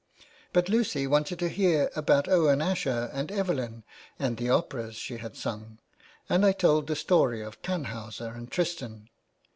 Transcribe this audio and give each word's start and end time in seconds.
But 0.51 0.67
Lucy 0.67 1.05
wanted 1.05 1.37
to 1.37 1.47
hear 1.47 1.91
about 1.95 2.27
Owen 2.27 2.59
Asher 2.59 3.11
and 3.13 3.31
Evelyn, 3.31 3.83
and 4.17 4.35
the 4.37 4.49
operas 4.49 4.95
she 4.95 5.17
had 5.17 5.35
sung, 5.37 5.77
and 6.27 6.43
I 6.43 6.53
told 6.53 6.87
the 6.87 6.95
story 6.95 7.43
of 7.43 7.61
Tannhauser 7.61 8.33
and 8.33 8.49
Tristan. 8.51 9.09